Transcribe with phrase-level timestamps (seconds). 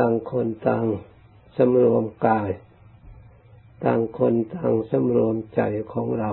[0.00, 0.86] ต่างคนต่าง
[1.56, 2.50] สำรวมกาย
[3.84, 6.30] ต่างคนต่างสำรวมใจของเรา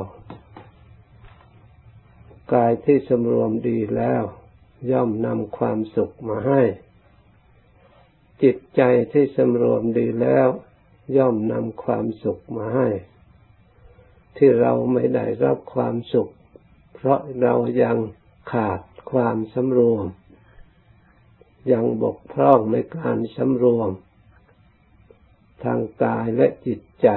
[2.53, 4.23] กายที่สำรวมดีแล้ว
[4.91, 6.61] ย่อมนำความสุขมาให้
[8.43, 8.81] จิตใจ
[9.13, 10.47] ที่สำรวมดีแล้ว
[11.17, 12.87] ย่อมนำความสุขมาให้
[14.37, 16.29] ที่เราไม่ได้รับความสุข
[16.93, 17.53] เพราะเรา
[17.83, 17.97] ยัง
[18.51, 18.81] ขาด
[19.11, 20.05] ความสำรวม
[21.71, 23.91] ยังบกพร่องในการสำรวม
[25.63, 27.07] ทางกายและจิตใจ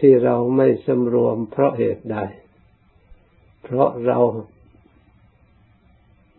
[0.00, 2.18] ที่เราไม่สำรวมเพราะเหตุใด
[3.62, 4.18] เพราะเรา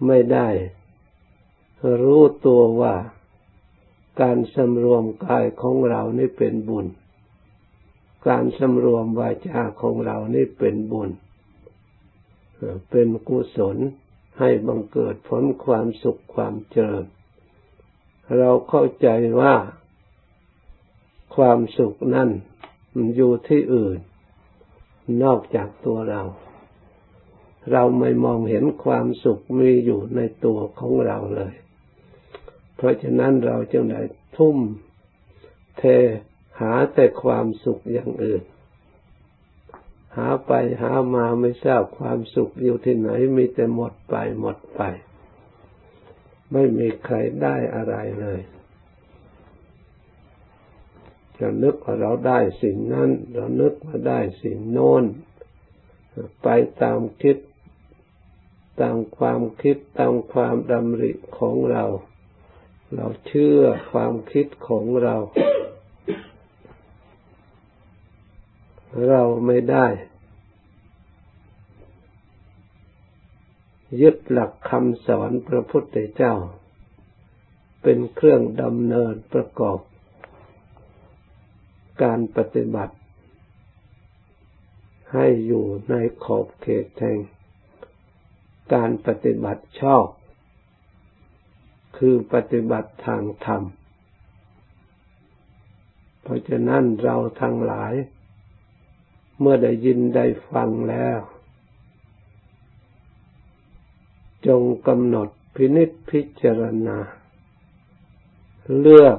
[0.07, 0.47] ไม่ได้
[2.01, 2.95] รู้ตัวว่า
[4.21, 6.85] การสำรวมกายของเรานี่เป็นบุญ
[8.27, 11.09] การสำรวมวาจาของเรานี่เป็นบุญ
[12.89, 13.77] เป็นกุศล
[14.41, 17.05] ให้บังเกิดผลความสุขความเจริญ
[18.37, 19.07] เราเข้าใจ
[19.41, 19.55] ว่า
[21.35, 22.29] ความสุขนั่น
[22.95, 23.99] มันอยู่ที่อื่น
[25.23, 26.21] นอกจากตัวเรา
[27.71, 31.53] เราไม่มองเห็นความสุขมีอยู่ในตัวของเราเลย
[32.75, 34.01] เพราะฉะนั้นเราจึงได้
[34.37, 34.57] ทุ่ม
[35.77, 35.83] เท
[36.59, 38.41] หาแต่ความสุขอย่างอื่น
[40.17, 44.81] หาไปหามาไม่ทราบความสุขอยู่ที่ไหนมีแต่หมดไปหมดไป
[46.51, 48.41] ไม่มีใครได้อะไรเลย
[51.39, 55.03] จะนึกว่าเราได้สิ่งนั้น เรานึกว่าได้สิ่งโน้น
[56.43, 56.47] ไป
[56.81, 57.37] ตามคิด
[58.81, 61.85] ตามความคิดตามความดำริของเรา
[62.95, 65.15] เราเชื่อความคิดของเรา
[69.07, 69.87] เราไม่ได้
[74.01, 76.35] ยึดหลักคำสอนพระพุทธเจ้า
[77.81, 79.79] เป็นเครื่องดำเนินประกอบ
[82.03, 82.95] การปฏิบัติ
[85.13, 85.93] ให้อยู่ใน
[86.23, 87.19] ขอบเขตแห่ง
[88.73, 90.05] การปฏิบัติชอบ
[91.97, 93.63] คือปฏิบัติทางธรรม
[96.21, 97.93] เพราะฉะนั้นเราทั้งหลาย
[99.41, 101.19] เมื่อได้ยินได้ฟังแล้ว
[104.47, 106.97] จงกำหนดพินิจพิจารณา
[108.79, 109.17] เลือก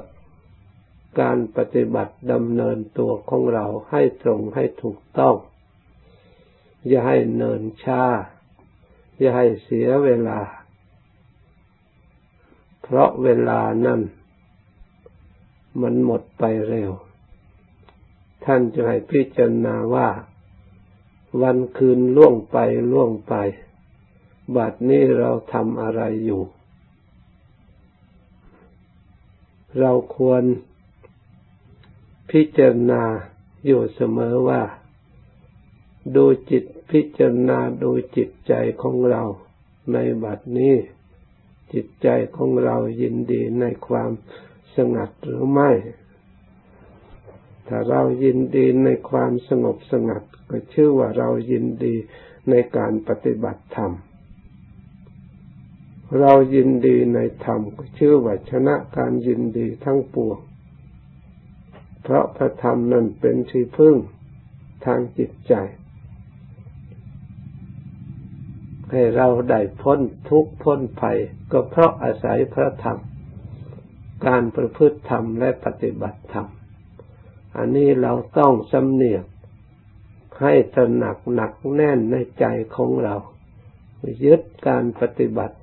[1.21, 5.35] การปฏิบัติดำเนินตัวของเราให้ตรงให้ถูกต้อง
[6.87, 8.03] อย่าให้เนินช้า
[9.19, 10.39] อย่าให้เสียเวลา
[12.81, 14.01] เพราะเวลานั้น
[15.81, 16.91] มันหมดไปเร็ว
[18.45, 20.09] ท่านจะให้พิจารณาว่า
[21.41, 22.57] วันคืนล่วงไป
[22.91, 23.33] ล่วงไป
[24.55, 26.43] บัดนี้เราทำอะไรอยู่
[29.79, 30.43] เราควร
[32.31, 33.03] พิจารณา
[33.65, 34.61] อยู่เสมอว่า
[36.15, 39.23] ดูจิตพิจารณาดูจิตใจของเรา
[39.93, 40.75] ในบัดนี้
[41.73, 44.11] จิตใจของเรายินดีในความ
[44.75, 45.71] สงัดหรือไม่
[47.75, 51.95] ถ้าเรายินดีในความสงบสงัด ก็ชื่อว่าเรายินดี
[52.49, 53.91] ในการปฏิบัติธรรม
[56.19, 60.39] เรายินดีในธรรมก็ชื่อว่าชนะการยินดีทั้งปวง
[62.03, 63.95] เพราะพระธรรมนั้นเป็นที่พึ่ง
[64.85, 65.53] ทางจิตใจ
[68.89, 71.17] ให้เราได้พ้นทุกข์พ้นภัย
[71.51, 72.99] ก็เพราะอาศัยพระธรรม
[74.25, 76.49] การประพฤติธรรมและปฏิบัติธรรม
[77.57, 79.25] อันนี้เราต้องสำเนียก
[80.41, 83.15] ให้ตระหนักหนักแน่นในใจของเรา
[84.25, 85.57] ยึดการปฏิบัติ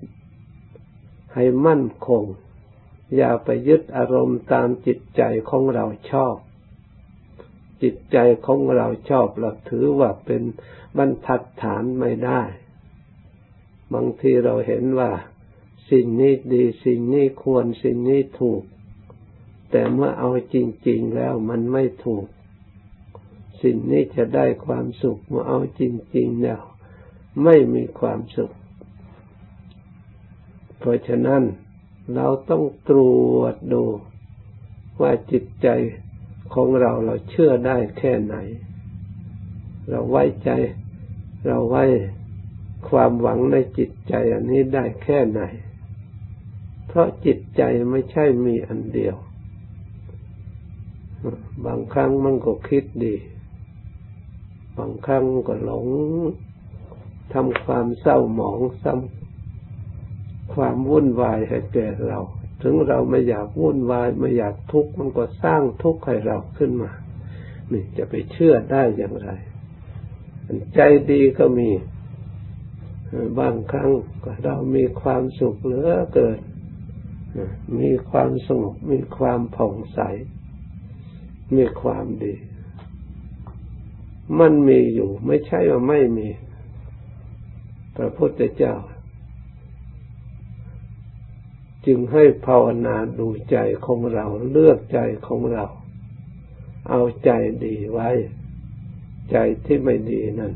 [1.35, 2.25] ให้มั่นคง
[3.17, 6.37] อย่าไปยึดอารมณ์ตามจิตใจของเราชอบ
[7.83, 10.43] จิตใจของเราชอบเราถือว่าเป็น
[10.97, 12.43] บรรทัดฐานไม่ได้
[13.95, 15.13] บางทีเราเห็นว่า
[15.91, 18.63] สิ่งนี้ดีสิ่งนี้ควรสิ่งนี้ถูก
[19.71, 20.57] แต่เมื่อเอาจ
[20.89, 22.27] ริง ๆแล้วมันไม่ถูก
[23.63, 25.83] สิ่งนี้จะได้ความสุขเมื่อเอาจ
[26.17, 26.63] ริง ๆ แล้ว
[27.45, 28.53] ไม่มีความสุข
[30.79, 31.43] เพราะฉะนั้น
[32.15, 32.99] เราต้องตร
[33.35, 33.85] วจดู
[35.01, 35.69] ว่าจิตใจ
[36.55, 38.37] ของเราเราเชื่อได้แค่ไหน
[39.89, 40.51] เราไว้ใจ
[41.47, 41.85] เราไว้
[42.89, 45.43] ความหวังในจิตใจอันนี้ได้แค่ไหน
[46.87, 49.17] เพราะจิตใจไม่ใช่มีอันเดียว
[51.67, 53.15] บางครั้งมันก็คิดดี
[54.79, 55.87] บางครั้งก็หลง
[57.33, 62.19] ทำความเศร้าหมองซ้ำความวุ่นวายให้แก่เรา
[62.63, 66.91] ถึงเราไม่อยากวุ่นวายไม่อยากทุกข์มันก็สร้างทุกข์ให้เราขึ้นมา
[67.73, 69.31] นี่จะไปเชื่อได้อย่างไร
[70.75, 70.81] ใจ
[71.11, 71.71] ดีก็มี
[73.41, 73.91] บางครั้ง
[74.25, 76.39] ก็เรามีความสุขเหลือเกิน
[77.81, 80.01] มีความสงบมีความผ่องใส
[81.57, 82.35] มีความดี
[84.39, 86.29] มันมีอยู่ ไม่ใช่ว่าไม่มี
[87.97, 88.75] พระพุทธเจ้า
[91.87, 93.57] จึงให้ภาวนาดูใจ
[93.87, 95.65] ของเรา เลือกใจของเรา
[96.89, 97.31] เอาใจ
[97.65, 98.11] ดีไว้
[99.31, 100.53] ใจที่ไม่ดีนั่น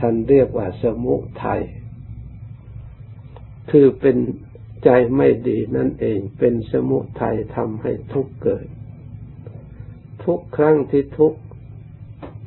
[0.00, 1.14] ท่านเรียกว่าสมุ
[1.44, 1.62] ทัย
[3.70, 4.16] คือเป็น
[4.84, 8.66] ใจไม่ดีนั่นเอง เป็นสมุทัยทำให้ทุกข์เกิด
[10.24, 11.34] ทุกครั้งที่ทุก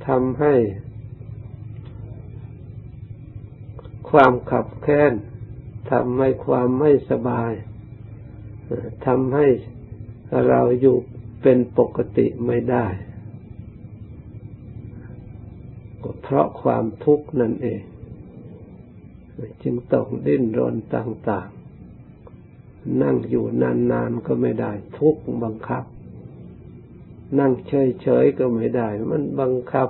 [0.07, 0.53] ทำให้
[4.09, 5.13] ความขับแค้น
[5.91, 7.51] ทำให้ความไม่สบาย
[9.07, 9.47] ทำให้
[10.47, 10.97] เราอยู่
[11.41, 12.85] เป็นปกติไม่ได้
[16.03, 17.81] ก็เพราะความทุกข์นั่นเอง
[19.63, 21.49] จึงต้องดิ้นรนต่าง
[22.25, 23.45] ๆ นั่งอยู่
[23.91, 25.83] นาน ๆ ก็ไม่ได้ทุกบังคับ
[27.39, 29.89] นั่งเฉยๆก็ไม่ได้ มันบังคับ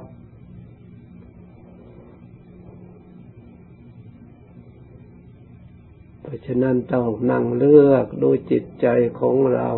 [6.22, 8.88] เพราะฉะนั้นต้องนั่งเลือกดูจิตใจ
[9.19, 9.69] ของเรา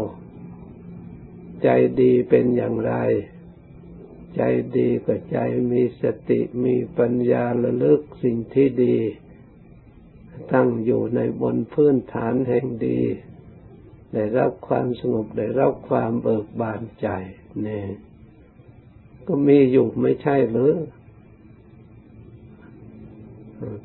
[1.64, 1.70] ใจ
[2.02, 2.94] ดีเป็นอย่างไร
[4.36, 4.42] ใจ
[4.78, 5.38] ดีก็ใจ
[5.72, 8.98] มีสติมีปัญญาระลึกสิ่งที่ดี
[10.54, 13.02] ตั้งอยู่ในบนพื้นฐานแห่งดี
[14.14, 17.08] ได้รับความสงบได้รับความเบิกบานใจ
[17.66, 17.86] นี่ย
[19.28, 20.74] ก็มีอยู่ไม่ใช่หรือ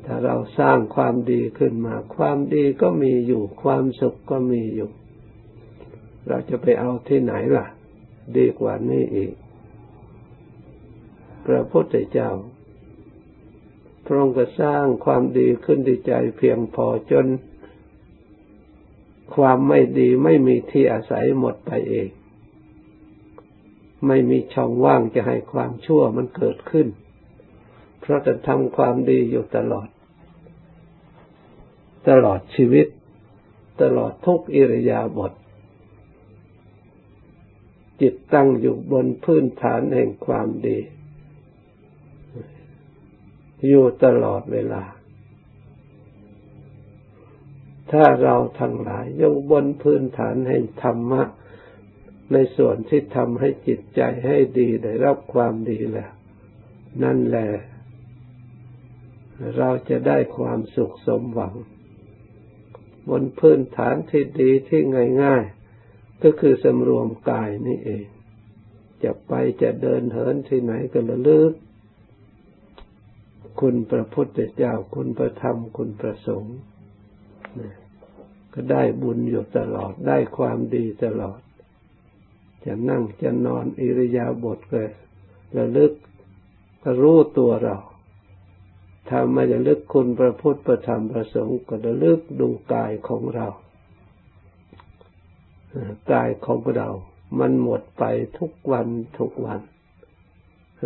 [0.05, 4.89] ถ้าเราสร้างความดีขึ้นมา ความดีก็มีอยู่ ความสุขก็มีอยู่
[6.27, 7.67] เราจะไปเอาที่ไหนล่ะ
[8.37, 9.33] ดีกว่านี้อีก
[11.45, 12.31] พระพุทธเจ้า
[14.05, 17.25] พระองค์ก็สร้างความดีขึ้นในใจเพียงพอจน
[19.35, 22.09] ความไม่ดีไม่มีที่อาศัยหมดไปเอง
[24.07, 26.87] ไม่มีช่องว่างจะให้ความชั่วมันเกิดขึ้น
[27.99, 29.87] เพราะจะทำความดีอยู่ตลอด
[32.09, 32.87] ตลอดชีวิต
[33.81, 35.33] ตลอดทุกอิริยาบถ
[38.01, 40.79] จิตตั้งอยู่บนพื้นฐานแห่งความดี
[43.67, 44.83] อยู่ตลอดเวลา
[47.91, 51.23] ถ้าเราทั้งหลายยังบนพื้นฐานแห่งธรรมะ
[52.31, 56.11] ในส่วนที่ทำให้จิตใจให้ดีได้รับความดีแล้ว
[57.03, 57.49] นั่นแหละ
[59.57, 61.55] เราจะได้ความสุขสมหวัง
[63.09, 64.81] บนพื้นฐานที่ดีที่
[65.23, 68.05] ง่ายๆ ก็คือสำรวมกายนี่เอง
[69.03, 71.53] จะไปจะเดินเหินที่ไหนก็ระลึก
[73.59, 76.57] คุณพระพุทธเจ้าคุณพระธรรมคุณพระสงฆ์
[78.53, 81.39] ก็ได้บุญอยู่ตลอดได้ความดีตลอด
[82.65, 84.81] จะนั่งจะนอนอิริยาบถก็
[85.57, 85.93] ระลึก
[86.83, 87.77] ก็รู้ตัวเรา
[89.09, 93.47] ถ้าไม่ระลึกคุณพระพุทธพระธรรมพระสงฆ์ก็ระลึกดูกายของเรา
[96.11, 96.89] กายของเรา
[97.39, 98.03] มันหมดไป
[98.39, 98.87] ทุกวัน
[99.19, 99.59] ทุกวัน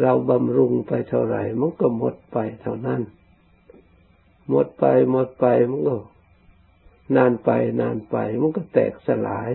[0.02, 3.02] เราบำรุงไปเท่าไหร่มันก็หมดไปเท่านั้น
[4.50, 5.96] หมดไปหมดไปมันก็
[7.16, 7.50] นานไป
[7.82, 9.50] นานไปมันก็แตกสลาย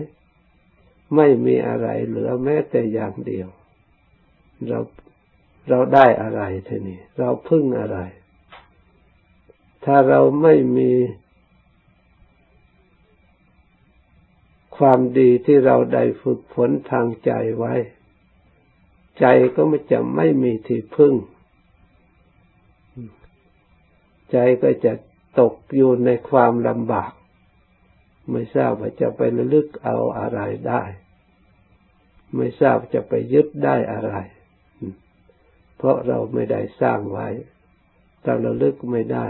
[1.15, 3.47] ไม่มีอะไรเหลือแม้แต่อย่างเดียว
[4.67, 4.79] เรา
[5.69, 7.99] เราได้อะไรทีนี้เราพึ่งอะไร
[9.85, 10.91] ถ้าเราไม่มี
[14.77, 17.73] ความดีที่เราได้ฝึกฝนทางใจไว้
[19.19, 19.25] ใจ
[19.55, 21.13] ก็ไม่จะไม่มีที่พึ่ง
[24.31, 24.93] ใจก็จะ
[25.39, 27.11] ตกอยู่ในความลำบาก
[28.29, 30.83] ไม่ทราบว่าจะไประลึกเอาอะไรได้
[32.35, 34.13] ไม่ทราบจะไปยึดได้อะไร
[35.77, 37.27] เพราะเราไม่ได้สร้างไว้
[38.23, 39.27] เราระลึกไม่ได้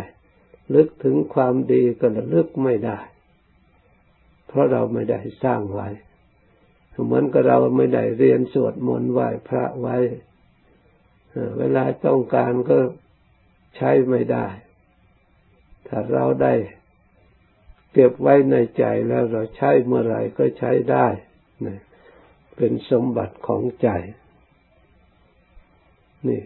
[0.75, 2.99] ลึกถึงความดีก็ระลึกไม่ได้
[4.47, 5.87] เพราะเราไม่ได้สร้างไว้
[7.05, 9.97] เหมือนกับเราไม่ได้เรียนสวดมนต์ไหว้พระไว้
[11.59, 12.77] เวลาต้องการก็
[13.77, 14.47] ใช้ไม่ได้
[15.87, 16.53] ถ้าเราได้
[17.93, 21.07] เก็บไว้ในใจแล้วเราใช้เมื่อไรก็ใช้ได้
[21.65, 21.79] นะ
[22.57, 23.89] เป็นสมบัติของใจ
[26.27, 26.41] นี่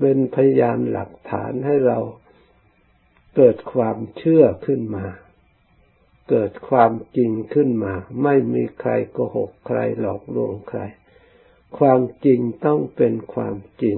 [0.00, 1.98] เป็นพยานหลักฐานให้เรา
[3.36, 5.06] เกิดความเชื่อขึ้นมา
[6.30, 10.80] เกิดความจริงขึ้นมา ไม่มีใครโกหกใครหลอกลวงใคร
[11.78, 13.96] ความจริงต้องเป็นความจริง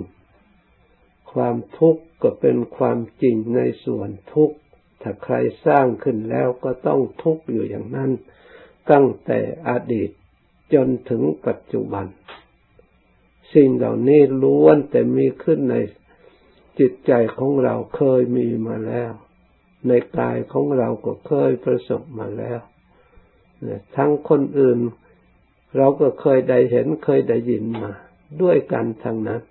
[1.33, 4.57] ความทุกข์ก็เป็นความจริงในส่วนทุกข์
[5.03, 5.35] ถ้าใคร
[5.67, 8.11] สร้างขึ้นแล้วก็ต้องทุกข์อยู่อย่างนั้น
[8.91, 10.11] ตั้งแต่อดีต
[10.75, 12.07] จนถึงปัจจุบัน
[13.55, 15.77] สิ่งเหล่านี้ล้วนแต่มีขึ้นใน
[16.79, 19.13] จิตใจของเราเคยมีมาแล้ว
[19.89, 22.61] ในกายของเราก็เคยประสบมาแล้ว
[23.97, 24.79] ทั้งคนอื่น
[25.77, 27.91] เราก็เคยได้เห็นเคยได้ยินมา
[28.43, 29.43] ด้วยกันทั้งนั้น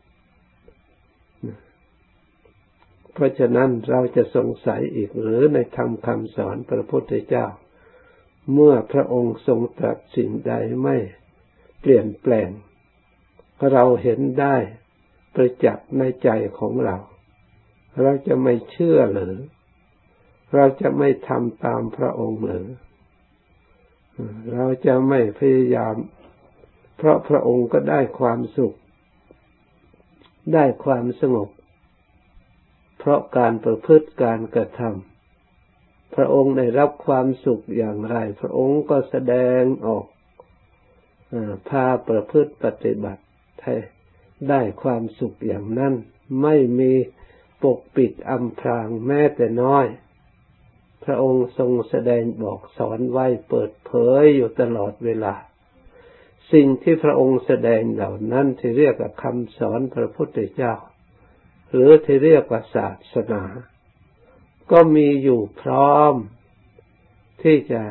[3.13, 7.46] เพราะฉะนั้นเราจะสงสัยอีกหรือในธรรมคำสอนพระพุทธเจ้า
[8.53, 10.53] เมื่อพระองค์ทรงตรัสสิ่งใด
[10.84, 10.98] ไม่
[11.82, 12.50] เปลี่ยนแปลง
[13.72, 14.56] เราเห็นได้
[15.36, 16.98] ประจักษ์ในใจของเรา
[18.01, 19.36] เราจะไม่เชื่อหรือ
[20.56, 22.68] เราจะไม่ทำตามพระองค์หรือ
[24.53, 25.96] เราจะไม่พยายาม
[26.98, 28.74] เพราะพระองค์ก็ได้ความสุข
[30.53, 31.50] ได้ความสงบ
[33.03, 40.05] เพราะการประพฤติการกระทำพระองค์ได้รับความสุขอย่างไร พระองค์ก็แสดงออก
[41.70, 43.24] พาประพฤติปฏิบัติ
[43.63, 43.75] ให้
[44.50, 45.93] ได้ความสุขอย่างนั้น
[46.41, 46.93] ไม่มี
[47.63, 49.86] ปกปิดอำพรางแม้แต่น้อย
[51.03, 53.91] พระองค์ทรงแสดงบอกสอนไว้เปิดเผ
[54.22, 55.36] ยอยู่ตลอดเวลา
[56.53, 60.74] สิ่งที่พระองค์แสดงเหล่านั้นที่เรียกว่าคำสอนพระพุทธเจ้า
[61.72, 63.44] หรือที่เรียกว่าศาสนา
[64.72, 66.13] ก็มีอยู่พร้อม
[67.44, 67.82] ที่จะ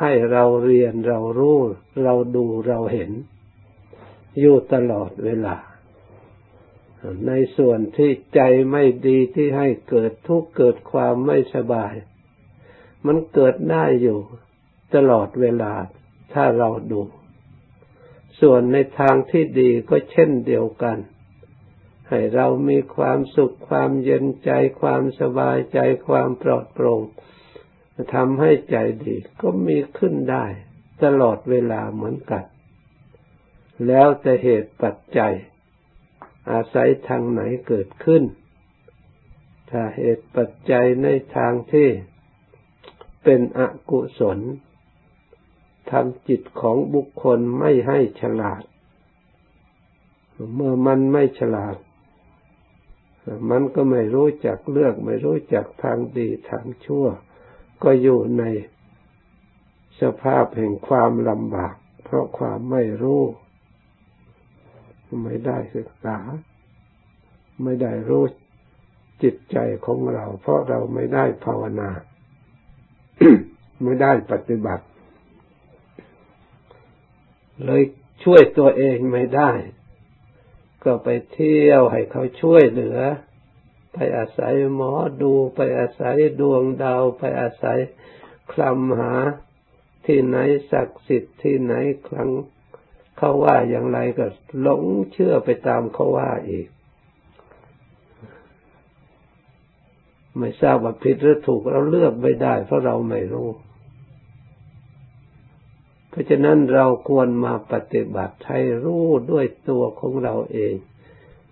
[0.00, 1.58] ให้เราเรียนเรารู้
[2.04, 3.12] เราดูเราเห็น
[4.40, 5.56] อยู่ตลอดเวลา
[7.26, 11.94] ในส่วนที่ใจไม่ดีที่ให้เกิดทุกข์เกิดความไม่สบาย
[13.06, 14.18] มันเกิดได้อยู่
[14.94, 15.72] ตลอดเวลา
[16.34, 17.02] ถ้าเราดู
[18.40, 20.96] ส่วนในทางที่ดีก็เช่นเดียวกัน
[22.10, 24.50] ให้เรามีความสุขความเย็นใจ
[24.80, 27.02] ความสบายใจความปลอดโปร่ง
[28.14, 30.44] ทำให้ใจดีก็มีขึ้นได้
[31.02, 32.44] ตลอดเวลาเหมือนกัน
[33.86, 35.34] แล้วแต่เหตุปัจจัย
[36.50, 38.22] อาศัยทางไหนเกิดขึ้น
[39.70, 41.88] ถ้าเหตุปัจจัยในทางที่
[43.24, 44.38] เป็นอกุศล
[45.90, 48.62] ทำจิตของบุคคลไม่ให้ฉลาด
[50.54, 51.76] เมื่อมันไม่ฉลาด
[53.50, 57.06] มันก็ไม่รู้จักเลือก ไม่รู้จักทางดีทางชั่ว
[57.82, 58.44] ก็อยู่ใน
[60.00, 61.74] สภาพแห่งความลำบาก
[62.04, 63.22] เพราะความไม่รู้
[65.24, 66.18] ไม่ได้ศึกษา
[67.62, 68.22] ไม่ได้รู้
[69.22, 71.90] จิตใจของเรา เพราะเราไม่ได้ภาวนา
[73.82, 74.84] ไม่ได้ปฏิบัติ
[77.64, 77.82] เลย
[78.24, 79.50] ช่วยตัวเองไม่ได้
[80.84, 82.98] ก็ไปเที่ยวให้เขาช่วยเหลือ
[83.92, 87.78] ไปอาศัยหมอดูไปอาศัยดวงดาว ไปอาศัย
[88.52, 89.14] คลำหา
[90.06, 90.36] ที่ไหน
[90.70, 91.74] ศักดิ์สิทธิ์ที่ไหน
[92.08, 92.30] ครั้ง
[93.16, 94.26] เขาว่าอย่างไรก็
[94.60, 96.68] หลงเชื่อไปตามเขาว่าอีก
[100.38, 103.48] ไม่ทราบว่าผิดหรือถูกเราเลือกไม่ได้เพราะเราไม่รู้
[106.10, 110.74] เพราะฉะนั้นเราควรมาปฏิบัติให้รู้ด้วยตัวของเราเอง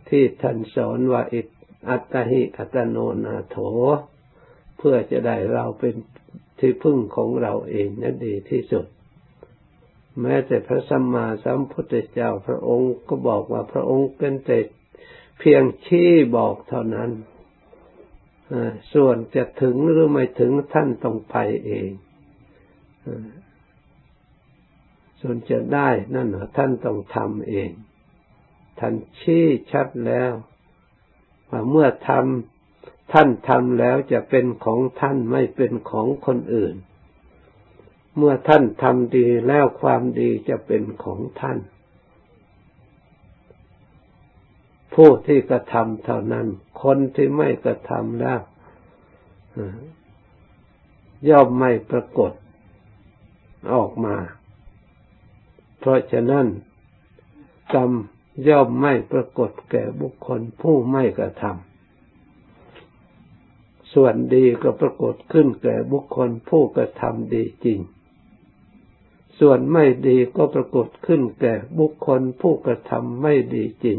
[0.09, 1.41] ที่ท่านสอนว่าอิ
[1.89, 3.57] อัตหิอัตโนนาโถ
[4.79, 5.95] เพื่อจะได้เราเป็น
[6.59, 8.87] ที่พึ่งของเราเองนั่นดีที่สุด
[10.21, 14.59] แม้แต่พระสัมมาสัมพุทธเจ้าพระองค์ก็บอกว่าพระองค์เป็นแต่
[15.39, 17.11] เพียงชี้บอกเท่านั้น
[18.93, 21.37] ส่วนจะถึงหรือไม่ถึงท่านต้องไป
[21.67, 21.91] เอง
[25.21, 27.71] ส่วนจะได้นั่นเหรอท่านต้องทำเอง
[28.79, 30.33] ท่านชี้ชัดแล้ว
[31.51, 36.75] ว่าเมื่อทำท่านทำแล้วจะเป็นของท่านไม่เป็นของคนอื่น
[38.17, 41.59] เมื่อท่านทำดีแล้วความดีจะเป็นของท่าน
[44.95, 46.47] ผู้ที่กระทำเท่านั้น
[46.83, 48.41] คนที่ไม่กระทำแล้ว
[51.29, 52.33] ย่อมไม่ปรากฏ
[53.75, 54.17] ออกมา
[55.89, 56.47] ราะฉะนั้น
[57.75, 57.91] กรรม
[58.49, 61.69] ย่อมไม่ปรากฏแก่บุคคลผู้ไม่กระทำ
[63.95, 67.81] ส่วนดีก็ปรากฏขึ้นแก่บุคคลผู้กระทำดีจริง
[69.41, 73.99] ส่วนไม่ดีก็ปรากฏขึ้นแก่บุคคลผู้กระทำไม่ดีจริง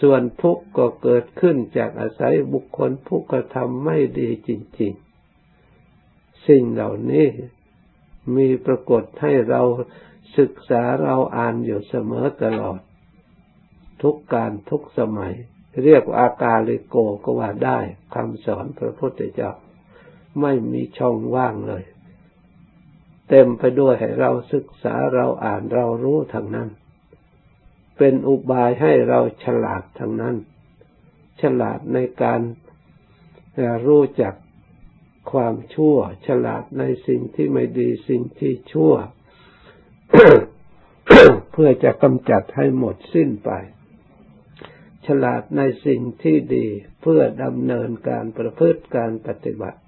[0.00, 4.92] ส่วนทุกข์ก็เกิดขึ้นจากอาศัยบุคคลผู้กระทำไม่ดีจริง
[5.68, 7.26] ๆ สิ่งเหล่านี้
[8.36, 9.62] มีปรากฏให้เรา
[10.38, 12.80] ศึกษาเราอ่านอยู่เสมอตลอด
[14.02, 15.34] ทุกการทุกสมัย
[15.84, 17.78] เรียกว่าอากาลิโกก็ว่าได้
[18.14, 19.52] คำสอนพระพุทธเจ้า
[20.40, 21.84] ไม่มีช่องว่างเลย
[23.28, 26.68] เต็มไปด้วยให้เราศึกษาเราอ่านเรารู้ทางนั้น
[27.98, 30.36] เป็นอุบายให้เราฉลาดทางนั้น
[31.42, 32.40] ฉลาดในการ
[33.86, 34.34] รู้จัก
[35.32, 35.96] ความชั่ว
[36.26, 38.94] ฉลาดในสิ่งที่ไม่ดีสิ่งที่ชั่ว
[41.52, 43.50] เพื่อจะกำจัดให้หมดสิ้นไป
[45.06, 46.66] ฉลาดในสิ่งที่ดี
[47.02, 49.80] เพื่อดำเนินการประพฤติการปฏิบัติ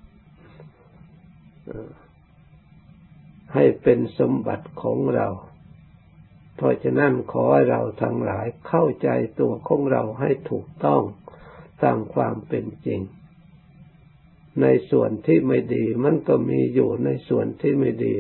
[3.55, 5.29] ให้เป็นสมบัติของเรา
[6.57, 9.09] เพราะฉะนั้นขอให้เราทั้งหลายเข้าใจ
[9.41, 11.03] ตัวของเราให้ถูกต้อง
[11.83, 13.01] ตามความเป็นจริง
[14.63, 18.17] ในส่วนที่ไม่ดีมันก็มีอยู่ในส่วนที่ไม่ดี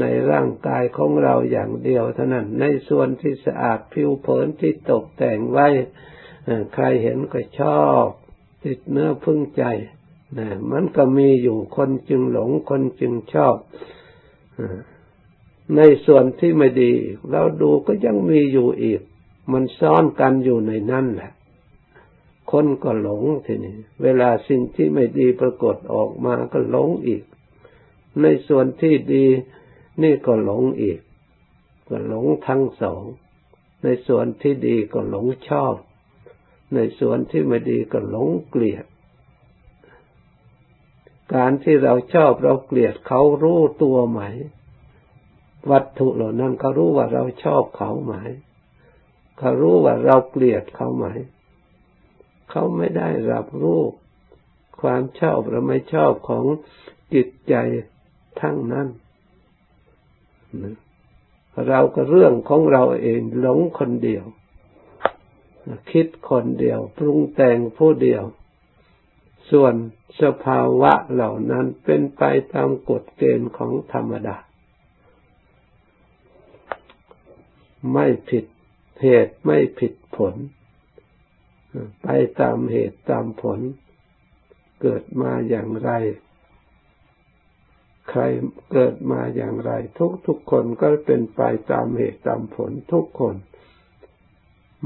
[0.00, 5.68] ในร่างกายของเราอย่างเดียวเท่านั้น ในส่วนที่สะอาดผิวเผินที่ตกแต่งไว้
[6.74, 8.06] ใครเห็นก็ชอบ
[8.64, 9.64] ติดเนื้อพึ่งใจ
[10.38, 13.56] นะมันก็มีอยู่คนจึงหลงคนจึงชอบ
[15.76, 16.92] ในส่วนที่ไม่ดี
[17.30, 19.00] เราดูก็ยังมีอยู่อีก
[19.52, 21.32] มันซ้อนกันอยู่ในนั่นแหละ
[22.50, 27.22] คนก็หลงทีนี้เวลาสิ่งที่ไม่ดีปรากฏออกมาก็หลงอีก
[28.22, 29.26] ในส่วนที่ดี
[30.02, 31.00] นี่ก็หลงอีก
[31.88, 33.04] ก็หลงทั้งสอง
[33.82, 35.74] ในส่วนที่ดีก็หลงชอบ
[36.74, 38.84] ในส่วนที่ไม่ดีก็หลงเกลียด
[41.34, 44.20] การที่เราชอบเราเกลียดเขารู้ตัวไหม
[45.70, 48.14] วัตถุเหล่านั้นเขารู้ว่าเราชอบเขาไหม
[49.38, 51.06] เขารู้ว่าเราเกลียดเขาไหม
[52.50, 53.80] เขาไม่ได้รับรู้
[54.80, 56.44] ความชอบหรือไม่ชอบของ
[57.14, 57.54] จิตใจ
[58.40, 58.88] ทั้งนั้น
[61.68, 64.24] เราก็เรื่องของเราเองหลงคนเดียว
[65.90, 68.24] คิดคนเดียว ปรุงแต่งผู้เดียว
[69.50, 69.74] ส่วน
[70.22, 72.22] สภาวะเหล่านั้นเป็นไป
[72.54, 74.36] ตามกฎเกณฑ์ของธรรมดา
[77.92, 78.44] ไม่ผิด
[79.02, 80.34] เหตุไม่ผิดผล
[82.02, 82.06] ไป
[82.40, 83.60] ตามเหตุตามผล
[84.80, 85.90] เกิดมาอย่างไร
[88.10, 88.22] ใคร
[88.72, 91.40] เกิดมาอย่างไร ทุกทุกคนก็เป็นไป
[91.70, 93.36] ตามเหตุตามผลทุกคน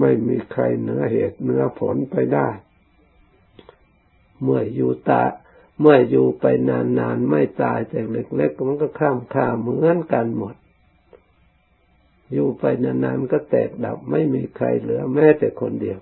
[0.01, 2.49] ไม่มีใครเหนือเหตุเหนือผลไปได้
[4.43, 5.25] เมื่ออยู่ตา
[5.81, 10.55] เมื่ออยู่ไปนานๆไม่ตายแต่เล็กๆมันก็ข้ามข่าเหมือนกันหมด
[12.33, 15.99] อยู่ไปนานๆก็แตกดับไม่มีใครเหลือแม้แต่คนเดียว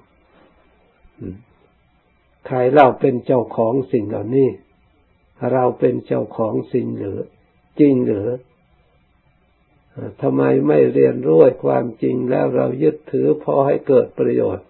[2.47, 4.49] ใครเราเป็นเจ้าของสิ่งเหล่านี้
[5.53, 7.21] เราเป็นเจ้าของสิ่งหรือ
[7.81, 8.29] จริงหรือ
[10.23, 14.67] ทำไมไม่เรียนรู้ความจริงแล้วเรายึดถือพอให้เกิดประโยชน์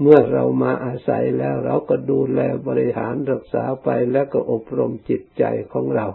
[0.00, 6.06] เมื่อเรามาอาศัยแล้วเราก็ดูแลบริหารรักษาไปแล้วก็อบรมจิตใจของเรา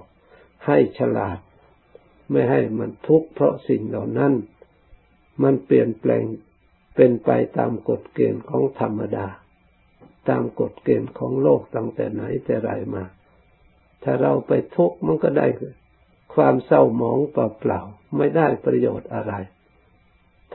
[0.66, 1.40] ให้ฉลาด
[2.32, 4.34] ไม่ให้มันทุกข์เพราะสิ่งเหล่านั้น
[5.44, 6.24] มันเปลี่ยนแปลง
[6.96, 9.28] เป็นไปตามกฎเกณฑ์ของธรรมดา
[10.30, 13.04] ตามกฎเกณฑ์ของโลกตั้งแต่ไหนแต่ไรมา
[14.04, 15.48] ถ้าเราไปทุกข์มันก็ได้
[16.36, 19.34] ความเศร้าหมองเปล่าๆไม่ได้ประโยชน์อะไร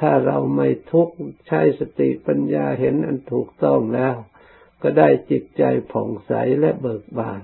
[0.01, 1.15] ถ้าเราไม่ทุกข์
[1.47, 4.15] ใช้สติปัญญาเห็นอันถูกต้องแล้ว
[4.83, 7.41] ก็ได้จิตใจผ่องใสและเบิกบาน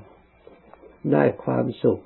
[1.13, 2.03] ได้ความสุข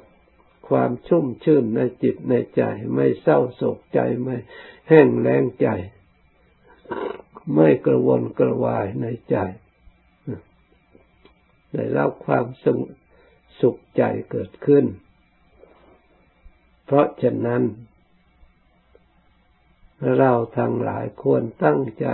[0.69, 2.63] ความชุ่มชื่นในจิตในใจ
[2.95, 4.37] ไม่เศร้าโศกใจไม่
[4.89, 5.69] แห้งแล้งใจ
[7.55, 9.37] ไม่กระวนกระวายในใจ
[11.75, 12.79] ได้รับความสง
[13.61, 14.85] สุขใจเกิดขึ้น
[16.85, 17.63] เพราะฉะนั้น
[20.17, 22.07] เราทั้งหลายควรตั้งใจ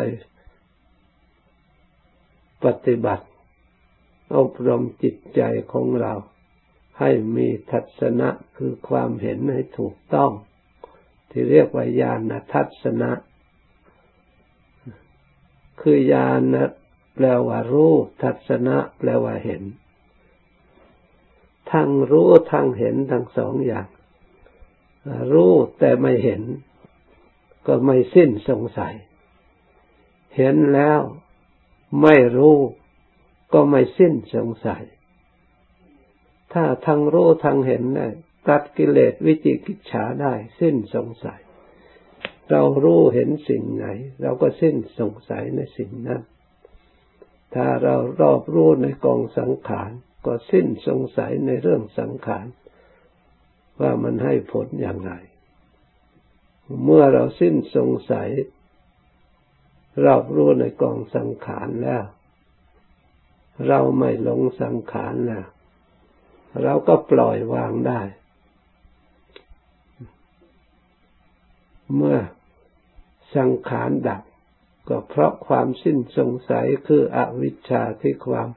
[2.64, 3.26] ปฏิบัติ
[4.36, 5.40] อบรมจิตใจ
[5.72, 6.14] ของเรา
[6.98, 10.32] ให้มีทัศนะคือความเห็นให้ถูกต้อง
[11.30, 13.10] ที่เรียกว่าญาณทัศนะ
[15.80, 16.56] คือญาณ
[17.14, 19.62] แปลว่ารู้ทัศนะ แปลว่าเห็น
[21.72, 23.88] ทั้งรู้ทั้งเห็นทั้งสองอย่าง
[25.32, 26.42] รู้แต่ไม่เห็น
[27.66, 28.94] ก็ไม่สิ้นสงสัย
[30.36, 31.00] เห็นแล้ว
[32.02, 32.56] ไม่รู้
[33.52, 34.82] ก็ไม่สิ้นสงสัย
[36.52, 38.08] ถ้าทั้งรู้ทั้งเห็นได้
[38.48, 41.40] ตัดกิเลสวิจิกิจฉาได้ สิ้นสงสัย
[42.50, 43.86] เรารู้เห็นสิ่งไหน
[44.22, 46.22] เราก็สิ้นสงสัยในสิ่งนั้น
[47.54, 49.90] ถ้าเรารอบรู้ในกองสังขาร
[50.24, 52.46] ก็สิ้นสงสัยในเรื่องสังขาร
[53.80, 55.12] ว่ามันให้ผลอย่างไร
[56.84, 58.28] เมื่อเราสิ้นสงสัย
[60.04, 62.02] รอบรู้ในกองสังขารแล้ว
[63.68, 65.46] เราไม่หลงสังขารแล้ว
[66.62, 68.00] เราก็ปล่อยวางได้
[71.96, 72.18] เมื่อ
[73.36, 74.22] สังขารดับ
[74.90, 78.48] ก็เพราะความสิ้นสงสัยคืออวิชชาที่ความ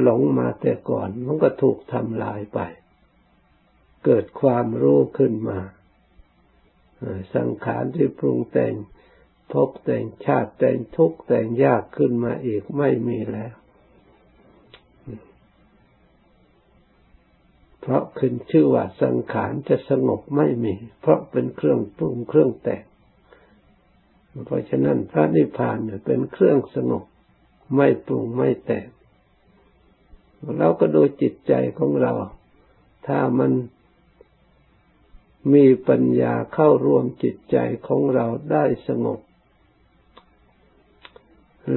[0.00, 2.60] หลงมาแต่ก่อน มันก็ถูกทำลายไป
[4.04, 5.60] เกิดความรู้ขึ้นมา
[7.34, 8.74] สังขารที่ปรุงแต่ง
[9.52, 13.52] พบแต่งชาติแต่งทุกข์แต่งยากขึ้นมาอีกไม่มีแล้ว
[17.80, 22.84] เพราะขึ้นชื่อว่าสังขารจะสงบไม่มี เพราะเป็นเครื่องปรุงเครื่องแต่ง
[24.46, 27.04] เพราะฉะนั้นพระนิพพานเนี่ยเป็นเครื่องสงบ
[27.76, 28.86] ไม่ปรุงไม่แต่ง
[30.58, 32.12] เราก็ดูจิตใจของเรา
[33.06, 33.52] ถ้ามัน
[35.52, 39.20] มีปัญญาเข้ารวมจิตใจของเราได้สงบ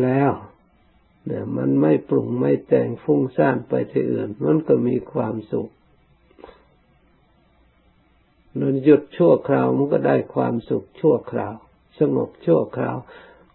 [0.02, 0.32] แล้ว
[1.26, 5.70] เนี่ยมันไม่ปรุงไม่แต่งฟุ้งซ่านไปที่อื่น มันก็มีความสุข
[8.60, 11.56] นนหยุดชั่วคราวมันก็ได้ความสุขชั่วคราว
[12.00, 12.98] สงบชั่วคราว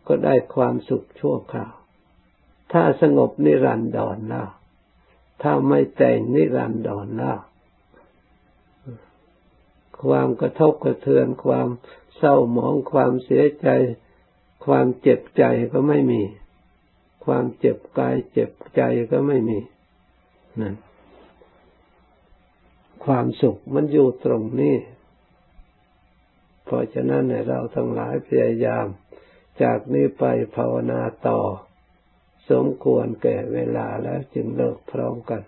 [0.07, 1.74] ก็ได้ความสุขชั่วคราว
[2.72, 4.48] ถ้าสงบนิรันดรแล้ว
[5.42, 7.38] ถ้าไม่แต่งนิรันดรแล้ว
[10.05, 11.68] ความกระทบกระเทือนความ
[12.16, 13.68] เศร้าหมองความเสียใจ
[14.66, 16.22] ความเจ็บใจก็ไม่มี
[17.24, 19.59] ความเจ็บกายเจ็บใจก็ไม่มี
[20.61, 20.74] นั่น
[23.05, 24.76] ความสุขมันอยู่ตรงนี้
[26.72, 28.87] ราะฉะนั้นเราทั้งหลายพยายาม
[29.62, 30.24] จากนี้ไป
[30.56, 31.40] ภาวนาต่อ
[32.50, 35.42] สมควรแก่เวลาแล้วจึงเลิกพร้อมกัน